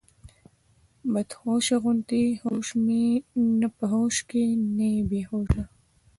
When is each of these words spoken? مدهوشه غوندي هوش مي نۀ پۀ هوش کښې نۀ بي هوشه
مدهوشه 1.13 1.75
غوندي 1.83 2.25
هوش 2.43 2.67
مي 2.85 3.03
نۀ 3.59 3.67
پۀ 3.77 3.83
هوش 3.93 4.15
کښې 4.29 4.43
نۀ 4.77 4.91
بي 5.09 5.21
هوشه 5.29 5.63